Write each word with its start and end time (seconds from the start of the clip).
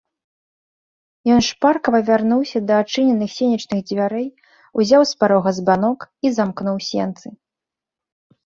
Ён 1.33 1.41
шпарка 1.49 1.87
павярнуўся 1.95 2.57
да 2.71 2.79
адчыненых 2.83 3.31
сенечных 3.37 3.79
дзвярэй, 3.91 4.25
узяў 4.83 5.01
з 5.11 5.21
парога 5.25 5.49
збанок 5.59 5.99
і 6.27 6.33
замкнуў 6.39 6.77
сенцы. 6.89 7.27